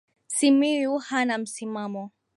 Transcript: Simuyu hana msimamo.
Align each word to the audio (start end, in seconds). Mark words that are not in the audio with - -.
Simuyu 0.27 0.97
hana 0.99 1.37
msimamo. 1.37 2.11